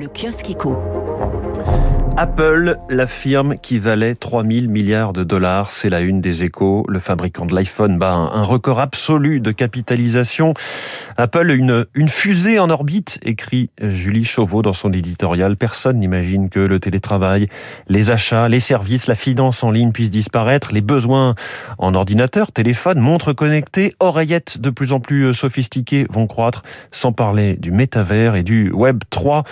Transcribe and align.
Le 0.00 0.08
kiosque 0.08 0.48
éco. 0.48 0.78
Apple, 2.16 2.76
la 2.90 3.06
firme 3.06 3.56
qui 3.56 3.78
valait 3.78 4.14
3000 4.14 4.68
milliards 4.68 5.12
de 5.12 5.24
dollars, 5.24 5.70
c'est 5.72 5.88
la 5.88 6.00
une 6.00 6.20
des 6.20 6.44
échos. 6.44 6.84
Le 6.88 6.98
fabricant 6.98 7.46
de 7.46 7.54
l'iPhone 7.54 7.98
bat 7.98 8.12
un 8.12 8.42
record 8.42 8.80
absolu 8.80 9.40
de 9.40 9.52
capitalisation. 9.52 10.52
Apple, 11.16 11.50
une, 11.50 11.86
une 11.94 12.08
fusée 12.08 12.58
en 12.58 12.68
orbite, 12.68 13.18
écrit 13.22 13.70
Julie 13.80 14.24
Chauveau 14.24 14.60
dans 14.60 14.72
son 14.72 14.92
éditorial. 14.92 15.56
Personne 15.56 15.98
n'imagine 15.98 16.50
que 16.50 16.60
le 16.60 16.78
télétravail, 16.78 17.48
les 17.88 18.10
achats, 18.10 18.48
les 18.48 18.60
services, 18.60 19.06
la 19.06 19.14
finance 19.14 19.62
en 19.62 19.70
ligne 19.70 19.92
puissent 19.92 20.10
disparaître. 20.10 20.74
Les 20.74 20.82
besoins 20.82 21.34
en 21.78 21.94
ordinateur, 21.94 22.52
téléphone, 22.52 22.98
montres 22.98 23.34
connectées, 23.34 23.94
oreillettes 23.98 24.60
de 24.60 24.68
plus 24.68 24.92
en 24.92 25.00
plus 25.00 25.32
sophistiquées 25.32 26.06
vont 26.10 26.26
croître, 26.26 26.64
sans 26.90 27.12
parler 27.12 27.54
du 27.54 27.70
métavers 27.70 28.34
et 28.34 28.42
du 28.42 28.70
Web 28.72 29.04
3, 29.08 29.44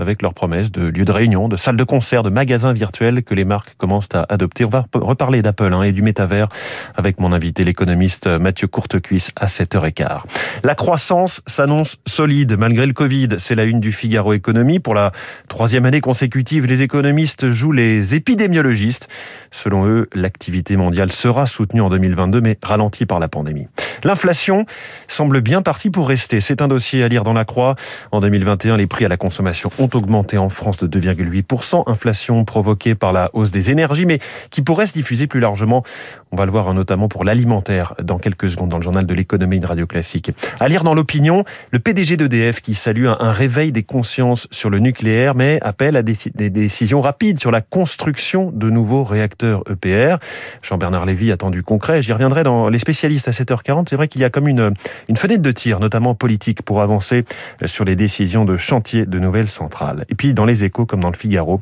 avec 0.00 0.22
leurs 0.22 0.34
promesses 0.34 0.72
de 0.72 0.82
lieux 0.82 1.04
de 1.04 1.12
réunion, 1.12 1.48
de 1.48 1.56
salles 1.56 1.76
de 1.76 1.84
concert 1.84 2.22
de 2.22 2.30
magasins 2.30 2.72
virtuels 2.72 3.22
que 3.22 3.34
les 3.34 3.44
marques 3.44 3.74
commencent 3.76 4.08
à 4.14 4.26
adopter. 4.28 4.64
On 4.64 4.68
va 4.68 4.86
reparler 4.94 5.42
d'Apple 5.42 5.72
hein, 5.72 5.82
et 5.82 5.92
du 5.92 6.02
métavers 6.02 6.48
avec 6.96 7.20
mon 7.20 7.32
invité, 7.32 7.62
l'économiste 7.62 8.26
Mathieu 8.26 8.66
Courtecuisse, 8.66 9.30
à 9.36 9.46
7h15. 9.46 10.20
La 10.64 10.74
croissance 10.74 11.42
s'annonce 11.46 11.98
solide 12.06 12.56
malgré 12.58 12.86
le 12.86 12.92
Covid. 12.92 13.28
C'est 13.38 13.54
la 13.54 13.64
une 13.64 13.80
du 13.80 13.92
Figaro 13.92 14.32
Économie. 14.32 14.80
Pour 14.80 14.94
la 14.94 15.12
troisième 15.48 15.84
année 15.84 16.00
consécutive, 16.00 16.66
les 16.66 16.82
économistes 16.82 17.50
jouent 17.50 17.72
les 17.72 18.14
épidémiologistes. 18.14 19.08
Selon 19.50 19.86
eux, 19.86 20.08
l'activité 20.14 20.76
mondiale 20.76 21.12
sera 21.12 21.46
soutenue 21.46 21.82
en 21.82 21.90
2022, 21.90 22.40
mais 22.40 22.58
ralentie 22.62 23.06
par 23.06 23.20
la 23.20 23.28
pandémie. 23.28 23.66
L'inflation 24.04 24.66
semble 25.08 25.40
bien 25.40 25.62
partie 25.62 25.90
pour 25.90 26.08
rester. 26.08 26.40
C'est 26.40 26.62
un 26.62 26.68
dossier 26.68 27.04
à 27.04 27.08
lire 27.08 27.22
dans 27.22 27.32
la 27.32 27.44
Croix. 27.44 27.76
En 28.12 28.20
2021, 28.20 28.76
les 28.76 28.86
prix 28.86 29.04
à 29.04 29.08
la 29.08 29.16
consommation 29.16 29.70
ont 29.78 29.90
augmenté 29.92 30.38
en 30.38 30.48
France 30.48 30.78
de 30.78 30.86
2,8%. 31.00 31.84
Inflation 31.86 32.44
provoquée 32.44 32.94
par 32.94 33.12
la 33.12 33.30
hausse 33.34 33.50
des 33.50 33.70
énergies, 33.70 34.06
mais 34.06 34.18
qui 34.50 34.62
pourrait 34.62 34.86
se 34.86 34.94
diffuser 34.94 35.26
plus 35.26 35.40
largement. 35.40 35.84
On 36.32 36.36
va 36.36 36.46
le 36.46 36.50
voir 36.50 36.68
hein, 36.68 36.74
notamment 36.74 37.08
pour 37.08 37.24
l'alimentaire 37.24 37.94
dans 38.02 38.18
quelques 38.18 38.50
secondes 38.50 38.70
dans 38.70 38.78
le 38.78 38.82
journal 38.82 39.04
de 39.04 39.14
l'économie 39.14 39.60
de 39.60 39.66
Radio 39.66 39.86
Classique. 39.86 40.30
À 40.58 40.68
lire 40.68 40.84
dans 40.84 40.94
l'opinion, 40.94 41.44
le 41.70 41.78
PDG 41.78 42.16
d'EDF 42.16 42.60
qui 42.60 42.74
salue 42.74 43.06
un 43.06 43.32
réveil 43.32 43.72
des 43.72 43.82
consciences 43.82 44.48
sur 44.50 44.70
le 44.70 44.78
nucléaire, 44.78 45.34
mais 45.34 45.58
appelle 45.62 45.96
à 45.96 46.02
des 46.02 46.50
décisions 46.50 47.00
rapides 47.00 47.38
sur 47.38 47.50
la 47.50 47.60
construction 47.60 48.50
de 48.54 48.70
nouveaux 48.70 49.04
réacteurs 49.04 49.62
EPR. 49.70 50.16
Jean-Bernard 50.62 51.04
Lévy 51.04 51.30
attendu 51.30 51.50
du 51.50 51.62
concret. 51.62 52.02
J'y 52.02 52.12
reviendrai 52.12 52.42
dans 52.42 52.68
les 52.68 52.78
spécialistes 52.78 53.28
à 53.28 53.32
7h40 53.32 53.89
c'est 53.90 53.96
vrai 53.96 54.06
qu'il 54.06 54.20
y 54.20 54.24
a 54.24 54.30
comme 54.30 54.46
une, 54.46 54.72
une 55.08 55.16
fenêtre 55.16 55.42
de 55.42 55.50
tir, 55.50 55.80
notamment 55.80 56.14
politique, 56.14 56.62
pour 56.62 56.80
avancer 56.80 57.24
sur 57.66 57.84
les 57.84 57.96
décisions 57.96 58.44
de 58.44 58.56
chantier 58.56 59.04
de 59.04 59.18
nouvelles 59.18 59.48
centrales. 59.48 60.06
Et 60.08 60.14
puis, 60.14 60.32
dans 60.32 60.44
les 60.44 60.62
échos, 60.62 60.86
comme 60.86 61.00
dans 61.00 61.10
le 61.10 61.16
Figaro, 61.16 61.60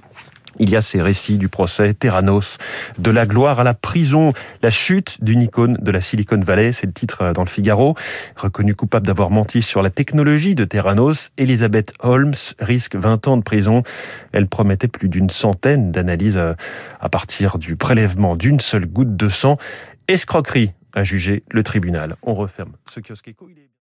il 0.59 0.69
y 0.69 0.77
a 0.77 0.83
ces 0.83 1.01
récits 1.01 1.39
du 1.39 1.49
procès 1.49 1.95
Terranos, 1.95 2.59
de 2.99 3.11
la 3.11 3.25
gloire 3.25 3.61
à 3.61 3.65
la 3.65 3.73
prison, 3.73 4.35
la 4.63 4.69
chute 4.69 5.25
d'une 5.25 5.41
icône 5.41 5.79
de 5.81 5.91
la 5.91 6.03
Silicon 6.03 6.39
Valley, 6.39 6.73
c'est 6.73 6.87
le 6.87 6.93
titre 6.93 7.33
dans 7.33 7.45
le 7.45 7.49
Figaro. 7.49 7.95
Reconnue 8.37 8.75
coupable 8.75 9.07
d'avoir 9.07 9.31
menti 9.31 9.63
sur 9.63 9.81
la 9.81 9.89
technologie 9.89 10.55
de 10.55 10.67
Terranos, 10.67 11.31
Elizabeth 11.39 11.95
Holmes 12.01 12.35
risque 12.59 12.95
20 12.95 13.27
ans 13.29 13.37
de 13.39 13.43
prison. 13.43 13.85
Elle 14.33 14.49
promettait 14.49 14.89
plus 14.89 15.09
d'une 15.09 15.31
centaine 15.31 15.93
d'analyses 15.93 16.39
à 17.01 17.09
partir 17.09 17.57
du 17.57 17.77
prélèvement 17.77 18.37
d'une 18.37 18.61
seule 18.61 18.85
goutte 18.85 19.17
de 19.17 19.31
sang. 19.31 19.57
Escroquerie 20.09 20.73
a 20.95 21.05
jugé 21.05 21.43
le 21.51 21.63
tribunal. 21.63 22.17
On 22.23 22.35
referme 22.35 22.77
ce 22.89 23.01
kiosque. 23.01 23.35